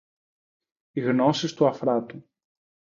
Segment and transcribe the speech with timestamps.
[0.93, 2.29] Οι γνώσεις του Αφράτου